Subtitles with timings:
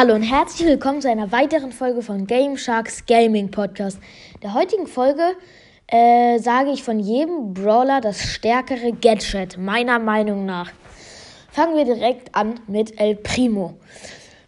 [0.00, 3.98] Hallo und herzlich willkommen zu einer weiteren Folge von Game Sharks Gaming Podcast.
[4.44, 5.32] Der heutigen Folge
[5.88, 10.70] äh, sage ich von jedem Brawler das stärkere Gadget, meiner Meinung nach.
[11.50, 13.74] Fangen wir direkt an mit El Primo.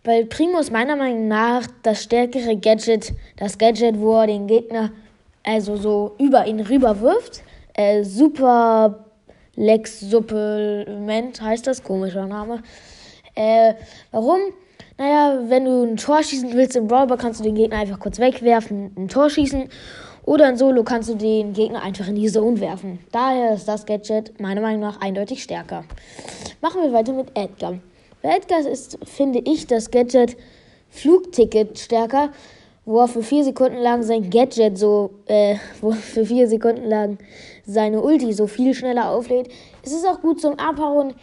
[0.04, 4.92] Weil Primo ist meiner Meinung nach das stärkere Gadget, das Gadget, wo er den Gegner
[5.42, 7.42] also so über ihn rüber wirft.
[7.74, 9.04] Äh, Super
[9.56, 12.62] Lex Supplement heißt das, komischer Name.
[13.34, 13.74] Äh,
[14.12, 14.38] warum?
[15.00, 18.18] Naja, wenn du ein Tor schießen willst im Brawler, kannst du den Gegner einfach kurz
[18.18, 19.70] wegwerfen, ein Tor schießen.
[20.26, 22.98] Oder in Solo kannst du den Gegner einfach in die Zone werfen.
[23.10, 25.84] Daher ist das Gadget meiner Meinung nach eindeutig stärker.
[26.60, 27.78] Machen wir weiter mit Edgar.
[28.20, 30.36] Bei Edgar ist, finde ich, das Gadget
[30.90, 32.28] Flugticket stärker,
[32.84, 36.84] wo er für vier Sekunden lang sein Gadget so, äh, wo er für vier Sekunden
[36.84, 37.16] lang
[37.64, 39.48] seine Ulti so viel schneller auflädt.
[39.82, 41.14] Es ist auch gut zum Abhauen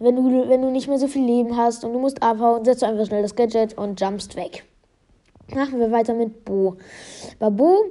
[0.00, 2.82] wenn du, wenn du nicht mehr so viel Leben hast und du musst abhauen, setzt
[2.82, 4.64] du einfach schnell das Gadget und jumpst weg.
[5.54, 6.76] Machen wir weiter mit Bo.
[7.38, 7.84] Bei Bo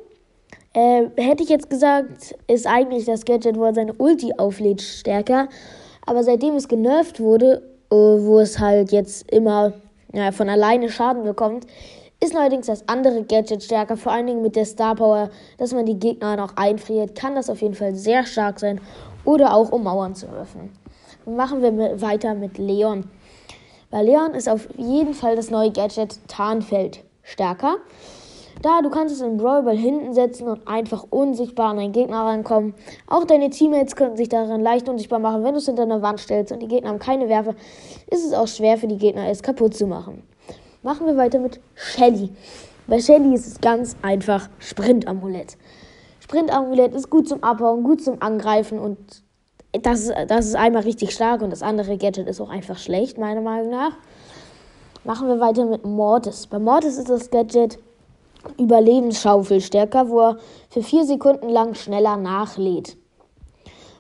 [0.74, 5.50] äh, hätte ich jetzt gesagt, ist eigentlich das Gadget, wo er seine Ulti auflädt, stärker.
[6.06, 9.73] Aber seitdem es genervt wurde, äh, wo es halt jetzt immer
[10.12, 11.68] ja, von alleine Schaden bekommt,
[12.22, 15.86] ist allerdings das andere Gadget stärker, vor allen Dingen mit der Star Power, dass man
[15.86, 18.82] die Gegner noch einfriert, kann das auf jeden Fall sehr stark sein
[19.26, 20.79] oder auch um Mauern zu öffnen
[21.36, 23.10] machen wir weiter mit Leon.
[23.92, 27.78] Bei Leon ist auf jeden Fall das neue Gadget Tarnfeld stärker.
[28.62, 32.26] Da du kannst es in Brawl Ball hinten setzen und einfach unsichtbar an deinen Gegner
[32.26, 32.74] rankommen.
[33.08, 35.44] Auch deine Teammates können sich darin leicht unsichtbar machen.
[35.44, 37.56] Wenn du es hinter einer Wand stellst und die Gegner haben keine Werfe,
[38.08, 40.24] ist es auch schwer für die Gegner, es kaputt zu machen.
[40.84, 42.32] Machen wir weiter mit Shelly.
[42.88, 45.58] Bei Shelly ist es ganz einfach Sprint-Amulett.
[46.20, 49.24] Sprint-Amulett ist gut zum Abhauen, gut zum Angreifen und
[49.72, 53.42] das, das ist einmal richtig stark und das andere Gadget ist auch einfach schlecht, meiner
[53.42, 53.92] Meinung nach.
[55.03, 56.48] Machen wir weiter mit Mortis.
[56.48, 57.80] Bei Mortis ist das Gadget
[58.58, 60.38] Überlebensschaufel stärker, wo er
[60.70, 62.98] für vier Sekunden lang schneller nachlädt.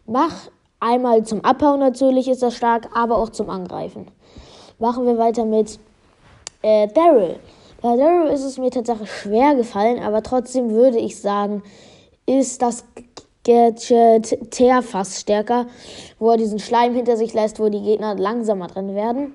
[0.05, 0.49] Mach
[0.79, 4.07] einmal zum Abhauen natürlich ist das stark, aber auch zum Angreifen.
[4.79, 5.79] Machen wir weiter mit
[6.61, 7.39] äh, Daryl.
[7.81, 11.63] Bei Daryl ist es mir tatsächlich schwer gefallen, aber trotzdem würde ich sagen,
[12.25, 12.85] ist das
[13.49, 15.65] Gadget Teerfass stärker,
[16.19, 19.33] wo er diesen Schleim hinter sich lässt, wo die Gegner langsamer drin werden.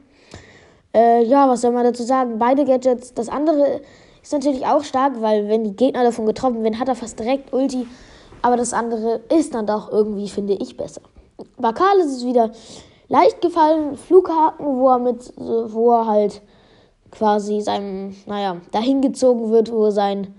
[0.95, 2.39] Äh, ja, was soll man dazu sagen?
[2.39, 3.13] Beide Gadgets.
[3.15, 3.81] Das andere
[4.23, 7.53] ist natürlich auch stark, weil wenn die Gegner davon getroffen werden, hat er fast direkt
[7.53, 7.89] Ulti.
[8.41, 11.01] Aber das andere ist dann doch irgendwie, finde ich, besser.
[11.57, 12.53] Bei Karl ist es wieder
[13.09, 13.97] leicht gefallen.
[13.97, 16.41] Flughaken, wo er mit, wo er halt
[17.11, 20.35] quasi seinem, naja, dahin gezogen wird, wo sein,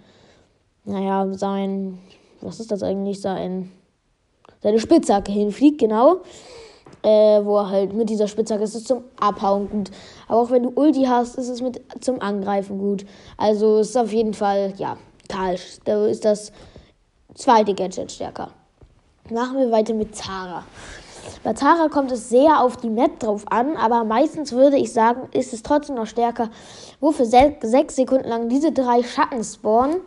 [0.85, 2.00] naja, sein
[2.46, 3.72] was ist das eigentlich, sein,
[4.62, 6.22] seine Spitzhacke hinfliegt, genau.
[7.02, 9.92] Äh, wo er halt mit dieser Spitzhacke ist es zum Abhauen gut.
[10.28, 13.06] Aber auch wenn du Ulti hast, ist es mit zum Angreifen gut.
[13.38, 14.98] Also ist auf jeden Fall, ja,
[15.30, 16.52] Karl, da ist das
[17.36, 18.50] zweite Gadget stärker.
[19.30, 20.64] Machen wir weiter mit Zara.
[21.44, 25.30] Bei Tara kommt es sehr auf die Map drauf an, aber meistens würde ich sagen,
[25.32, 26.50] ist es trotzdem noch stärker,
[27.00, 29.98] wo für sechs Sekunden lang diese drei Schatten spawnen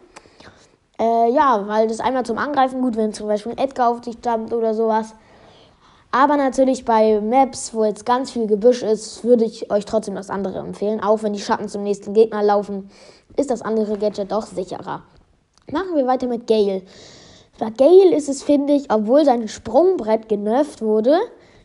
[0.99, 4.53] äh, ja, weil das einmal zum Angreifen gut, wenn zum Beispiel Edgar auf dich jumpt
[4.53, 5.15] oder sowas.
[6.11, 10.31] Aber natürlich bei Maps, wo jetzt ganz viel Gebüsch ist, würde ich euch trotzdem das
[10.31, 11.03] andere empfehlen.
[11.03, 12.91] Auch wenn die Schatten zum nächsten Gegner laufen,
[13.37, 15.03] ist das andere Gadget doch sicherer.
[15.71, 16.83] Machen wir weiter mit Gale.
[17.59, 21.19] Bei Gale ist es, finde ich, obwohl sein Sprungbrett genervt wurde,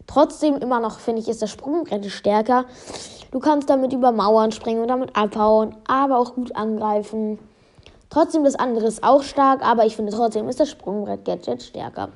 [0.07, 2.65] trotzdem immer noch, finde ich, ist das Sprungbrett stärker.
[3.31, 7.39] Du kannst damit über Mauern springen und damit abhauen, aber auch gut angreifen.
[8.13, 12.09] Trotzdem das andere ist auch stark, aber ich finde trotzdem ist das Sprungbrett-Gadget stärker.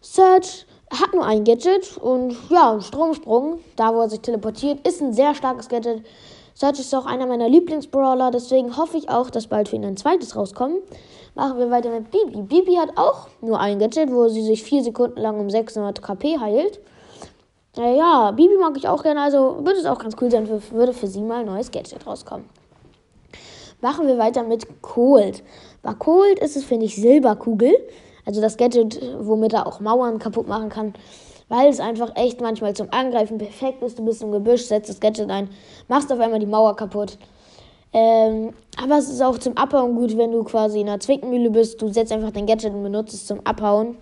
[0.00, 5.12] Search hat nur ein Gadget und ja, Stromsprung, da wo er sich teleportiert, ist ein
[5.12, 6.04] sehr starkes Gadget.
[6.54, 9.96] Search ist auch einer meiner Lieblingsbrawler, deswegen hoffe ich auch, dass bald für ihn ein
[9.96, 10.78] zweites rauskommt.
[11.36, 12.42] Machen wir weiter mit Bibi.
[12.42, 16.40] Bibi hat auch nur ein Gadget, wo sie sich vier Sekunden lang um 600 KP
[16.40, 16.80] heilt.
[17.78, 20.92] Äh, ja, Bibi mag ich auch gerne, also würde es auch ganz cool sein, würde
[20.92, 22.61] für sie mal ein neues Gadget rauskommen.
[23.82, 25.42] Machen wir weiter mit Cold.
[25.82, 27.74] Bei Cold ist es, finde ich, Silberkugel.
[28.24, 30.94] Also das Gadget, womit er auch Mauern kaputt machen kann.
[31.48, 33.98] Weil es einfach echt manchmal zum Angreifen perfekt ist.
[33.98, 35.50] Du bist im Gebüsch, setzt das Gadget ein,
[35.88, 37.18] machst auf einmal die Mauer kaputt.
[37.92, 41.82] Ähm, aber es ist auch zum Abhauen gut, wenn du quasi in einer Zwickmühle bist.
[41.82, 43.96] Du setzt einfach dein Gadget und benutzt es zum Abhauen.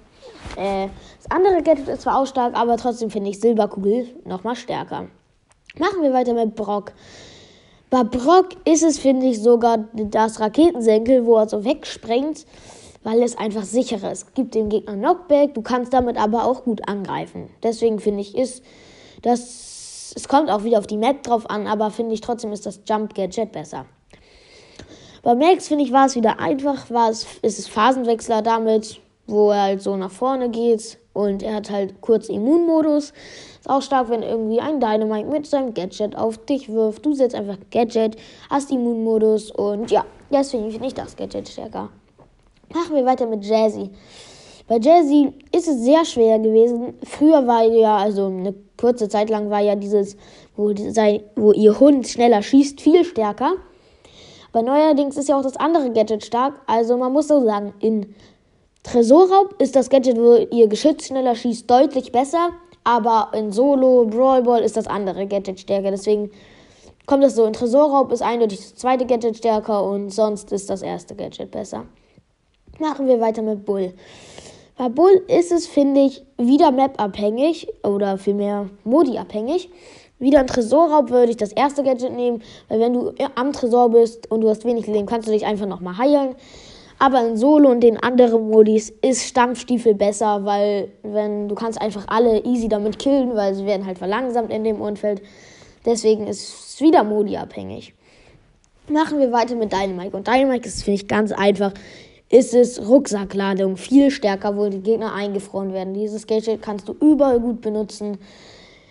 [0.57, 5.07] Äh, das andere Gadget ist zwar auch stark, aber trotzdem finde ich Silberkugel nochmal stärker.
[5.79, 6.93] Machen wir weiter mit Brock.
[7.91, 12.47] Bei Brock ist es, finde ich, sogar das Raketensenkel, wo er so wegsprengt,
[13.03, 14.35] weil es einfach sicherer ist.
[14.35, 17.51] Gibt dem Gegner Knockback, du kannst damit aber auch gut angreifen.
[17.63, 18.63] Deswegen finde ich, ist
[19.23, 19.71] das
[20.11, 22.67] es, es kommt auch wieder auf die Map drauf an, aber finde ich trotzdem ist
[22.67, 23.87] das Jump Gadget besser.
[25.23, 29.51] Bei Max, finde ich, war es wieder einfach, war es, ist es Phasenwechsler damit, wo
[29.51, 33.13] er halt so nach vorne geht und er hat halt kurz Immunmodus.
[33.61, 37.05] Ist auch stark, wenn irgendwie ein Dynamite mit seinem Gadget auf dich wirft.
[37.05, 38.17] Du setzt einfach Gadget,
[38.49, 41.91] hast Immunmodus und ja, deswegen finde ich das Gadget stärker.
[42.73, 43.91] Machen wir weiter mit Jazzy.
[44.67, 46.95] Bei Jazzy ist es sehr schwer gewesen.
[47.05, 50.17] Früher war ja, also eine kurze Zeit lang war ja dieses,
[50.57, 53.55] wo, die, wo ihr Hund schneller schießt, viel stärker.
[54.53, 56.55] Aber neuerdings ist ja auch das andere Gadget stark.
[56.67, 58.15] Also man muss so sagen, in
[58.85, 62.51] Tresorraub ist das Gadget, wo ihr Geschütz schneller schießt, deutlich besser.
[62.85, 65.91] Aber in Solo, Brawl Ball ist das andere Gadget stärker.
[65.91, 66.31] Deswegen
[67.07, 67.45] kommt das so.
[67.45, 71.87] In Tresorraub ist eindeutig das zweite Gadget stärker und sonst ist das erste Gadget besser.
[72.79, 73.93] Machen wir weiter mit Bull.
[74.79, 79.69] Bei Bull ist es, finde ich, wieder Map-abhängig oder vielmehr Modi-abhängig.
[80.19, 84.31] Wieder ein Tresorraub würde ich das erste Gadget nehmen, weil wenn du am Tresor bist
[84.31, 86.35] und du hast wenig Leben, kannst du dich einfach nochmal heilen.
[87.03, 92.05] Aber in Solo und den anderen Modis ist Stampfstiefel besser, weil wenn du kannst einfach
[92.09, 95.23] alle easy damit killen, weil sie werden halt verlangsamt in dem Umfeld.
[95.87, 97.95] Deswegen ist es wieder Modi abhängig.
[98.91, 100.15] Machen wir weiter mit Dynamite.
[100.15, 101.73] Und Dynamite ist, finde ich, ganz einfach.
[102.29, 105.95] Ist es Rucksackladung viel stärker, wo die Gegner eingefroren werden.
[105.95, 108.19] Dieses Gadget kannst du überall gut benutzen.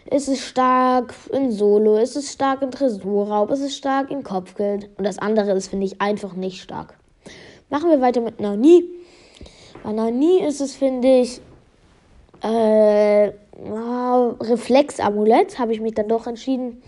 [0.07, 4.89] Es ist stark in Solo, es ist stark in Tresorraub, es ist stark in Kopfgeld.
[4.97, 6.98] Und das andere ist, finde ich, einfach nicht stark.
[7.69, 8.83] Machen wir weiter mit Nani.
[9.83, 11.39] Bei Nani ist es, finde ich,
[12.41, 13.31] äh,
[14.41, 16.81] Reflexamulett, habe ich mich dann doch entschieden.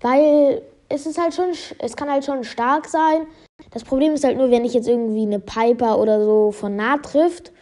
[0.00, 1.46] Weil es ist halt schon,
[1.78, 3.26] es kann halt schon stark sein.
[3.70, 6.98] Das Problem ist halt nur, wenn ich jetzt irgendwie eine Piper oder so von nah
[6.98, 7.52] trifft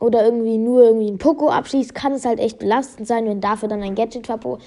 [0.00, 3.68] oder irgendwie nur irgendwie ein Poco abschließt, kann es halt echt belastend sein, wenn dafür
[3.68, 4.60] dann ein Gadget-Verbot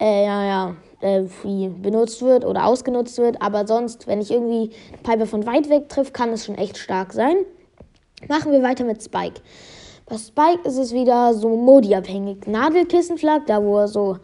[0.00, 3.40] äh, ja, ja, äh, benutzt wird oder ausgenutzt wird.
[3.42, 4.70] Aber sonst, wenn ich irgendwie
[5.02, 7.36] Piper von weit weg trifft, kann es schon echt stark sein.
[8.28, 9.40] Machen wir weiter mit Spike.
[10.06, 12.46] Bei Spike ist es wieder so Modi-abhängig.
[12.46, 14.16] Nadelkissenflag, da wo er so,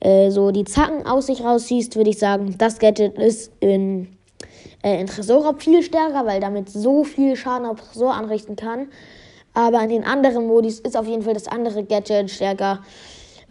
[0.00, 4.16] äh, so die Zacken aus sich rausziehst, würde ich sagen, das Gadget ist in,
[4.82, 8.88] äh, in Tresorraub viel stärker, weil damit so viel Schaden auf Tresor anrichten kann.
[9.54, 12.80] Aber in den anderen Modis ist auf jeden Fall das andere Gadget stärker,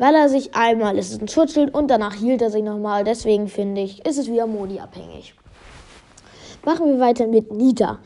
[0.03, 3.05] weil er sich einmal ist ein Schutzschild und danach hielt er sich nochmal.
[3.05, 5.33] Deswegen finde ich, ist es wieder Modi-abhängig.
[6.65, 8.00] Machen wir weiter mit Nita.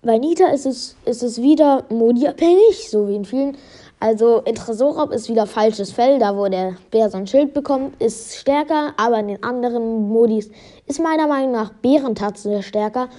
[0.00, 3.58] Bei Nita ist es, ist es wieder Modi-abhängig, so wie in vielen.
[4.00, 8.00] Also in Tresorraub ist wieder falsches Fell, da wo der Bär so ein Schild bekommt,
[8.00, 10.50] ist stärker, aber in den anderen Modis
[10.86, 13.10] ist meiner Meinung nach Bärentatze stärker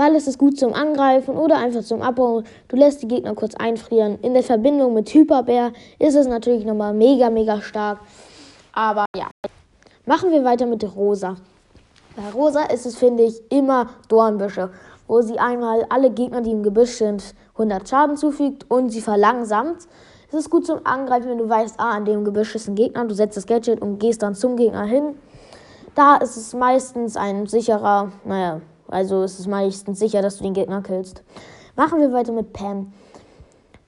[0.00, 2.44] weil es ist gut zum Angreifen oder einfach zum Abbauen.
[2.68, 4.18] Du lässt die Gegner kurz einfrieren.
[4.22, 7.98] In der Verbindung mit Hyperbär ist es natürlich nochmal mega, mega stark.
[8.72, 9.28] Aber ja,
[10.06, 11.36] machen wir weiter mit Rosa.
[12.16, 14.70] Bei Rosa ist es, finde ich, immer Dornbüsche,
[15.06, 19.86] wo sie einmal alle Gegner, die im Gebüsch sind, 100 Schaden zufügt und sie verlangsamt.
[20.28, 23.04] Es ist gut zum Angreifen, wenn du weißt, ah, an dem Gebüsch ist ein Gegner,
[23.04, 25.16] du setzt das Gadget und gehst dann zum Gegner hin.
[25.94, 30.54] Da ist es meistens ein sicherer, naja, also ist es meistens sicher, dass du den
[30.54, 31.22] Gegner killst.
[31.76, 32.92] Machen wir weiter mit Pam.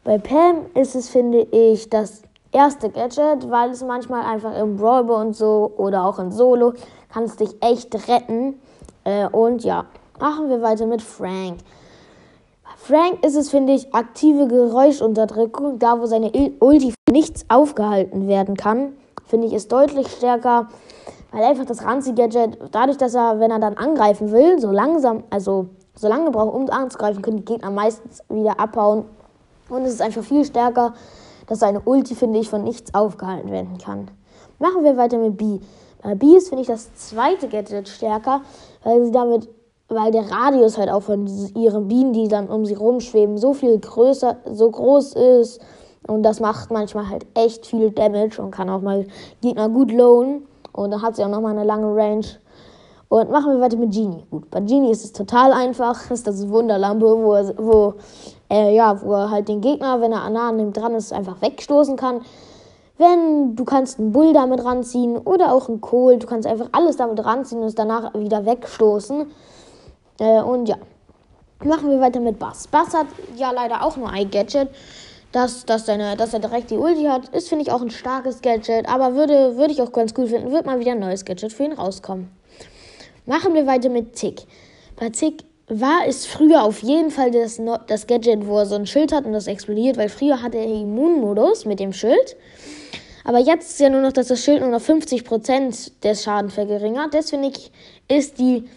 [0.04, 2.22] Bei Pam ist es, finde ich, das
[2.52, 6.74] erste Gadget, weil es manchmal einfach im Brawl und so oder auch in Solo
[7.12, 8.60] kann es dich echt retten.
[9.04, 9.86] Äh, und ja,
[10.20, 11.58] machen wir weiter mit Frank.
[12.76, 18.94] Frank ist es, finde ich, aktive Geräuschunterdrückung, da wo seine Ulti nichts aufgehalten werden kann,
[19.26, 20.68] finde ich, ist deutlich stärker
[21.32, 25.66] weil einfach das Ranzi-Gadget, dadurch, dass er, wenn er dann angreifen will, so langsam, also
[25.94, 29.04] so lange braucht, um anzugreifen, können die Gegner meistens wieder abhauen.
[29.68, 30.94] Und es ist einfach viel stärker,
[31.46, 34.08] dass seine Ulti, finde ich, von nichts aufgehalten werden kann.
[34.58, 35.58] Machen wir weiter mit B.
[36.02, 38.42] Bei B ist, finde ich, das zweite Gadget stärker,
[38.84, 39.48] weil sie damit,
[39.88, 43.78] weil der Radius halt auch von ihren Bienen, die dann um sie rumschweben, so viel
[43.78, 45.60] größer, so groß ist.
[46.06, 49.06] Und das macht manchmal halt echt viel Damage und kann auch mal
[49.40, 50.46] Gegner gut lohnen.
[50.72, 52.26] Und dann hat sie auch nochmal eine lange Range.
[53.08, 54.24] Und machen wir weiter mit Genie.
[54.30, 56.00] Gut, bei Genie ist es total einfach.
[56.08, 57.94] Das ist das Wunderlampe, wo, er, wo,
[58.50, 61.42] äh, ja, wo er halt den Gegner, wenn er nah an ihm dran ist, einfach
[61.42, 62.22] wegstoßen kann.
[62.96, 66.96] Wenn du kannst einen Bull damit ranziehen oder auch einen Kohl, du kannst einfach alles
[66.96, 69.26] damit ranziehen und es danach wieder wegstoßen.
[70.20, 70.76] Äh, und ja,
[71.64, 72.66] machen wir weiter mit Bass.
[72.68, 74.68] Bass hat ja leider auch nur ein Gadget
[75.32, 78.42] dass, dass, seine, dass er direkt die Ulti hat, ist, finde ich, auch ein starkes
[78.42, 78.88] Gadget.
[78.88, 81.64] Aber würde, würde ich auch ganz cool finden, wird mal wieder ein neues Gadget für
[81.64, 82.30] ihn rauskommen.
[83.26, 84.42] Machen wir weiter mit Tick.
[84.96, 88.86] Bei Tick war es früher auf jeden Fall das, das Gadget, wo er so ein
[88.86, 92.36] Schild hat und das explodiert, weil früher hatte er Immunmodus mit dem Schild.
[93.24, 97.14] Aber jetzt ist ja nur noch, dass das Schild nur noch 50% des Schadens verringert.
[97.14, 97.72] Ich,
[98.08, 98.68] ist die,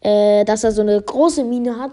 [0.00, 1.92] äh, dass er so eine große Mine hat,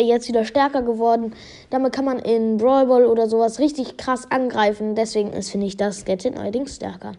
[0.00, 1.34] jetzt wieder stärker geworden.
[1.70, 4.94] Damit kann man in Brawl Ball oder sowas richtig krass angreifen.
[4.94, 7.12] Deswegen ist, finde ich, das Gadget neuerdings stärker.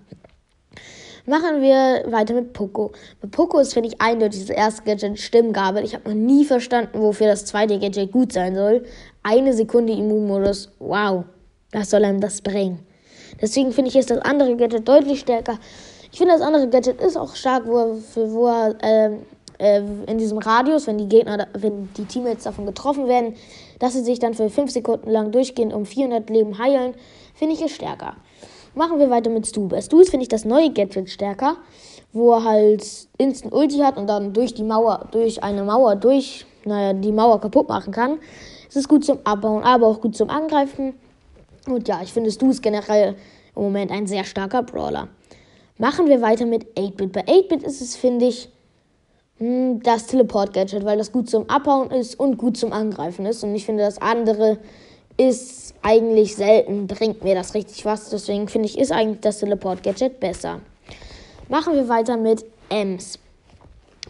[1.26, 2.92] Machen wir weiter mit Poco.
[3.22, 5.84] Mit Poco ist, finde ich, eindeutig das erste Gadget Stimmgabel.
[5.86, 8.84] Ich habe noch nie verstanden, wofür das zweite Gadget gut sein soll.
[9.24, 10.70] Eine Sekunde Immunmodus.
[10.80, 11.24] Wow.
[11.72, 12.80] Was soll einem das bringen?
[13.42, 15.60] Deswegen finde ich, ist das andere Gadget deutlich stärker.
[16.12, 19.18] Ich finde, das andere Gadget ist auch stark, wo er, für, wo er äh,
[19.60, 23.36] äh, in diesem Radius, wenn die Gegner, wenn die Teammates davon getroffen werden,
[23.80, 26.94] dass sie sich dann für 5 Sekunden lang durchgehend um 400 Leben heilen,
[27.34, 28.16] finde ich es stärker.
[28.76, 29.68] Machen wir weiter mit Stu.
[29.68, 31.58] Bei Stu finde ich, das neue Gadget stärker,
[32.12, 32.86] wo er halt
[33.18, 37.40] Instant Ulti hat und dann durch die Mauer, durch eine Mauer, durch, naja, die Mauer
[37.40, 38.20] kaputt machen kann.
[38.68, 40.96] Es ist gut zum Abbauen, aber auch gut zum Angreifen.
[41.68, 43.16] Und ja, ich finde, Stu ist generell
[43.56, 45.10] im Moment ein sehr starker Brawler.
[45.78, 47.12] Machen wir weiter mit 8-Bit.
[47.12, 48.50] Bei 8-Bit ist es, finde ich,
[49.40, 53.44] das Teleport-Gadget, weil das gut zum Abbauen ist und gut zum Angreifen ist.
[53.44, 54.58] Und ich finde, das andere
[55.18, 58.10] ist eigentlich selten, bringt mir das richtig was.
[58.10, 60.62] Deswegen finde ich, ist eigentlich das Teleport-Gadget besser.
[61.50, 63.20] Machen wir weiter mit Ems.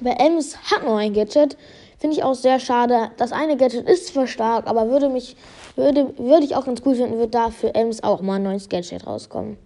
[0.01, 1.58] Bei Ems hat nur ein Gadget.
[1.98, 3.12] Finde ich auch sehr schade.
[3.18, 5.36] Das eine Gadget ist zwar stark, aber würde mich,
[5.75, 8.70] würde, würde ich auch ganz cool finden, würde da für Ems auch mal ein neues
[8.70, 9.58] Gadget rauskommen.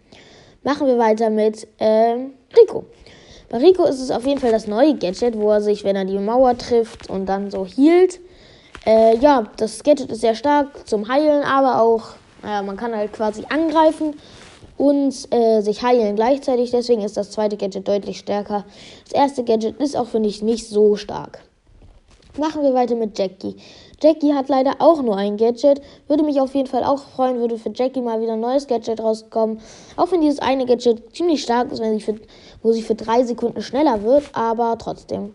[0.64, 2.86] Machen wir weiter mit ähm, Rico.
[3.50, 6.06] Bei Rico ist es auf jeden Fall das neue Gadget, wo er sich, wenn er
[6.06, 8.20] die Mauer trifft und dann so hielt,
[8.86, 12.10] äh, ja, das Gadget ist sehr stark zum Heilen, aber auch,
[12.44, 14.16] naja, man kann halt quasi angreifen
[14.78, 16.72] und äh, sich heilen gleichzeitig.
[16.72, 18.66] Deswegen ist das zweite Gadget deutlich stärker.
[19.06, 21.40] Das erste Gadget ist auch, finde ich, nicht so stark.
[22.38, 23.56] Machen wir weiter mit Jackie.
[24.00, 25.82] Jackie hat leider auch nur ein Gadget.
[26.08, 29.02] Würde mich auf jeden Fall auch freuen, würde für Jackie mal wieder ein neues Gadget
[29.02, 29.60] rauskommen.
[29.96, 32.16] Auch wenn dieses eine Gadget ziemlich stark ist, wenn sie für,
[32.62, 35.34] wo sie für drei Sekunden schneller wird, aber trotzdem.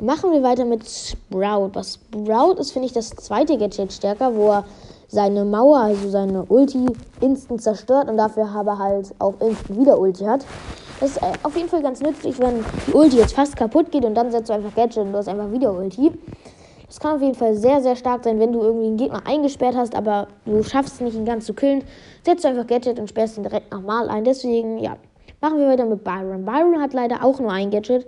[0.00, 1.70] Machen wir weiter mit Sprout.
[1.72, 4.64] Was Sprout ist, finde ich, das zweite Gadget stärker, wo er
[5.08, 6.86] seine Mauer, also seine Ulti,
[7.20, 10.44] instant zerstört und dafür aber halt auch instant wieder Ulti hat.
[11.00, 14.04] Das ist äh, auf jeden Fall ganz nützlich, wenn die Ulti jetzt fast kaputt geht
[14.04, 16.12] und dann setzt du einfach Gadget und du hast einfach wieder Ulti.
[16.86, 19.74] Das kann auf jeden Fall sehr, sehr stark sein, wenn du irgendwie einen Gegner eingesperrt
[19.74, 21.82] hast, aber du schaffst es nicht, ihn ganz zu killen.
[22.24, 24.24] Setzt du einfach Gadget und sperrst ihn direkt nochmal ein.
[24.24, 24.96] Deswegen, ja,
[25.40, 26.44] machen wir weiter mit Byron.
[26.44, 28.06] Byron hat leider auch nur ein Gadget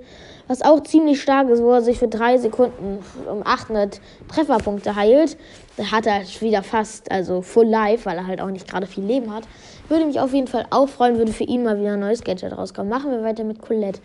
[0.49, 2.99] was auch ziemlich stark ist, wo er sich für drei Sekunden
[3.31, 5.37] um 800 Trefferpunkte heilt.
[5.77, 9.05] Da hat er wieder fast, also Full Life, weil er halt auch nicht gerade viel
[9.05, 9.45] Leben hat.
[9.89, 12.57] Würde mich auf jeden Fall auch freuen, würde für ihn mal wieder ein neues Gadget
[12.57, 12.89] rauskommen.
[12.89, 14.01] Machen wir weiter mit Colette.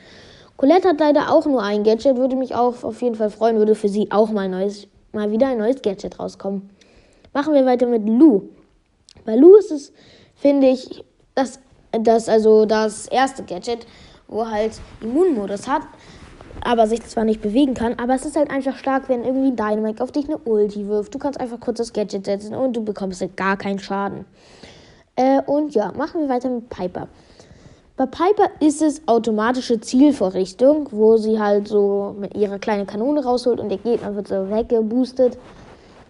[0.61, 3.73] Colette hat leider auch nur ein Gadget, würde mich auch auf jeden Fall freuen, würde
[3.73, 6.69] für sie auch mal, neues, mal wieder ein neues Gadget rauskommen.
[7.33, 8.43] Machen wir weiter mit Lou.
[9.25, 9.91] Bei Lou ist es,
[10.35, 11.03] finde ich,
[11.33, 11.59] das,
[11.91, 13.87] das, also das erste Gadget,
[14.27, 15.81] wo halt Immunmodus hat
[16.63, 20.03] aber sich zwar nicht bewegen kann, aber es ist halt einfach stark, wenn irgendwie Dynamite
[20.03, 21.15] auf dich eine Ulti wirft.
[21.15, 24.25] Du kannst einfach kurz das Gadget setzen und du bekommst halt gar keinen Schaden.
[25.15, 27.07] Äh, und ja, machen wir weiter mit Piper.
[28.01, 33.59] Bei Piper ist es automatische Zielvorrichtung, wo sie halt so mit ihrer kleinen Kanone rausholt
[33.59, 35.37] und der Gegner wird so weggeboostet.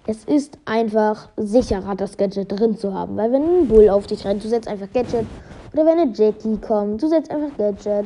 [0.07, 4.23] Es ist einfach sicherer, das Gadget drin zu haben, weil wenn ein Bull auf dich
[4.23, 5.25] rennt, du setzt einfach Gadget.
[5.73, 8.05] Oder wenn eine Jackie kommt, du setzt einfach Gadget.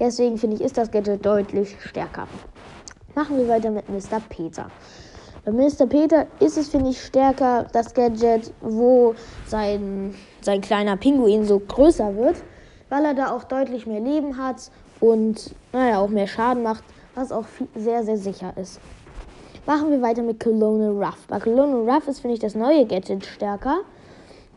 [0.00, 2.26] Deswegen finde ich, ist das Gadget deutlich stärker.
[3.14, 4.20] Machen wir weiter mit Mr.
[4.30, 4.66] Peter.
[5.44, 5.86] Bei Mr.
[5.86, 9.14] Peter ist es, finde ich, stärker, das Gadget, wo
[9.46, 12.42] sein, sein kleiner Pinguin so größer wird,
[12.92, 14.70] weil er da auch deutlich mehr Leben hat
[15.00, 16.84] und, naja, auch mehr Schaden macht,
[17.14, 18.80] was auch sehr, sehr sicher ist.
[19.64, 21.26] Machen wir weiter mit Colonel Ruff.
[21.26, 23.78] Bei Colonel Ruff ist, finde ich, das neue Gadget stärker,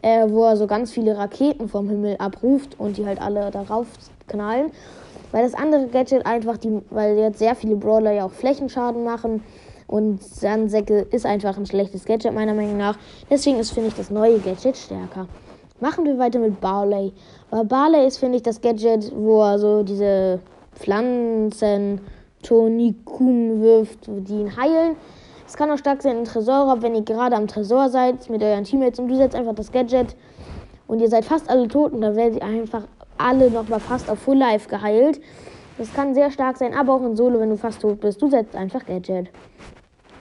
[0.01, 3.87] äh, wo er so ganz viele Raketen vom Himmel abruft und die halt alle darauf
[4.27, 4.71] knallen.
[5.31, 9.45] Weil das andere Gadget einfach, die, weil jetzt sehr viele Brawler ja auch Flächenschaden machen.
[9.87, 12.97] Und Sandsäcke ist einfach ein schlechtes Gadget, meiner Meinung nach.
[13.29, 15.29] Deswegen ist, finde ich, das neue Gadget stärker.
[15.81, 17.11] Machen wir weiter mit Barley.
[17.49, 20.39] Weil Barley ist, finde ich, das Gadget, wo er so diese
[20.73, 21.99] Pflanzen
[22.41, 24.95] Tonikum wirft, die ihn heilen.
[25.45, 28.63] Es kann auch stark sein in Tresor, wenn ihr gerade am Tresor seid mit euren
[28.63, 30.15] Teammates und du setzt einfach das Gadget
[30.87, 34.19] und ihr seid fast alle tot und dann werdet ihr einfach alle nochmal fast auf
[34.19, 35.19] Full Life geheilt.
[35.77, 38.21] Das kann sehr stark sein, aber auch in Solo, wenn du fast tot bist.
[38.21, 39.27] Du setzt einfach Gadget.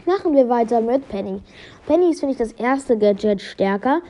[0.05, 1.41] Machen wir weiter mit Penny.
[1.87, 4.01] Penny ist, finde ich, das erste Gadget stärker.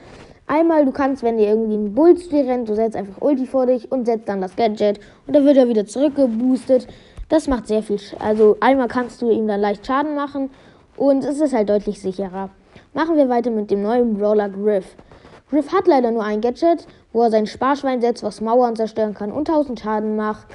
[0.47, 3.47] Einmal, du kannst, wenn dir irgendwie ein Bull zu dir rennt, du setzt einfach Ulti
[3.47, 6.87] vor dich und setzt dann das Gadget und dann wird er wieder zurückgeboostet.
[7.31, 7.99] Das macht sehr viel.
[7.99, 10.51] Sch also einmal kannst du ihm dann leicht Schaden machen
[10.99, 12.51] und es ist halt deutlich sicherer.
[12.93, 14.97] Machen wir weiter mit dem neuen Brawler Griff.
[15.51, 19.33] Griff hat leider nur ein Gadget, wo er sein Sparschwein setzt, was Mauern zerstören kann
[19.33, 20.47] und 1000 Schaden macht.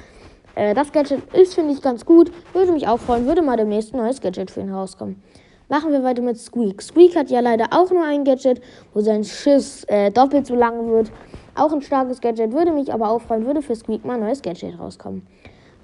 [0.54, 2.30] Äh, das Gadget ist, finde ich, ganz gut.
[2.52, 5.22] Würde mich auch freuen, würde mal demnächst ein neues Gadget für ihn rauskommen.
[5.70, 6.82] Machen wir weiter mit Squeak.
[6.82, 8.60] Squeak hat ja leider auch nur ein Gadget,
[8.92, 11.12] wo sein Schiss äh, doppelt so lang wird.
[11.54, 14.42] Auch ein starkes Gadget, würde mich aber auch freuen, würde für Squeak mal ein neues
[14.42, 15.24] Gadget rauskommen.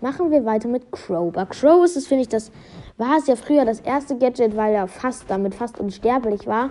[0.01, 1.33] Machen wir weiter mit Crow.
[1.33, 2.51] Bei Crow ist es, finde ich, das
[2.97, 6.71] war es ja früher das erste Gadget, weil er fast damit fast unsterblich war.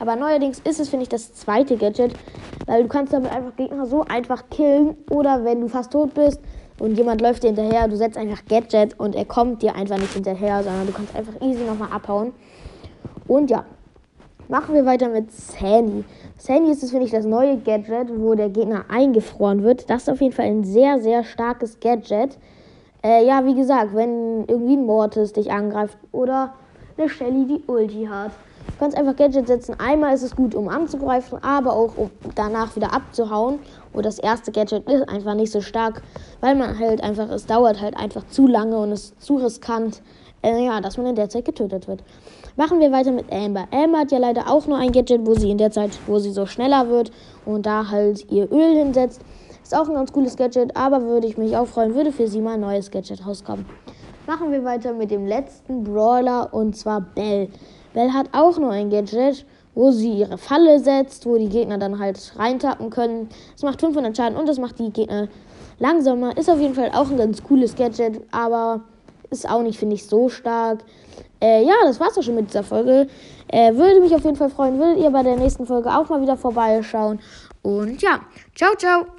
[0.00, 2.14] Aber neuerdings ist es, finde ich, das zweite Gadget,
[2.66, 6.40] weil du kannst damit einfach Gegner so einfach killen oder wenn du fast tot bist
[6.80, 10.14] und jemand läuft dir hinterher, du setzt einfach Gadget und er kommt dir einfach nicht
[10.14, 12.32] hinterher, sondern du kannst einfach easy nochmal abhauen.
[13.28, 13.64] Und ja,
[14.48, 16.04] machen wir weiter mit Sandy.
[16.38, 19.88] Sandy ist es, finde ich, das neue Gadget, wo der Gegner eingefroren wird.
[19.90, 22.38] Das ist auf jeden Fall ein sehr, sehr starkes Gadget.
[23.02, 26.54] Äh, ja, wie gesagt, wenn irgendwie ein Mortis dich angreift oder
[26.96, 28.32] eine Shelly die Ulti hat.
[28.66, 29.76] Du kannst einfach Gadget setzen.
[29.78, 33.58] Einmal ist es gut, um anzugreifen, aber auch um danach wieder abzuhauen.
[33.92, 36.02] Und das erste Gadget ist einfach nicht so stark,
[36.40, 40.02] weil man halt einfach, es dauert halt einfach zu lange und es ist zu riskant,
[40.42, 42.02] äh, ja, dass man in der Zeit getötet wird.
[42.58, 43.68] Machen wir weiter mit Amber.
[43.70, 46.30] Amber hat ja leider auch nur ein Gadget, wo sie in der Zeit, wo sie
[46.30, 47.12] so schneller wird
[47.44, 49.20] und da halt ihr Öl hinsetzt.
[49.62, 52.40] Ist auch ein ganz cooles Gadget, aber würde ich mich auch freuen, würde für sie
[52.40, 53.66] mal ein neues Gadget rauskommen.
[54.26, 57.50] Machen wir weiter mit dem letzten Brawler und zwar Bell.
[57.92, 59.44] Bell hat auch nur ein Gadget,
[59.74, 63.28] wo sie ihre Falle setzt, wo die Gegner dann halt reintappen können.
[63.54, 65.28] Es macht 500 Schaden und es macht die Gegner
[65.78, 66.34] langsamer.
[66.38, 68.80] Ist auf jeden Fall auch ein ganz cooles Gadget, aber
[69.28, 70.84] ist auch nicht, finde ich, so stark.
[71.40, 73.08] Äh, ja, das war's auch schon mit dieser Folge.
[73.48, 76.20] Äh, würde mich auf jeden Fall freuen, würdet ihr bei der nächsten Folge auch mal
[76.20, 77.20] wieder vorbeischauen.
[77.62, 78.20] Und ja,
[78.54, 79.06] ciao, ciao.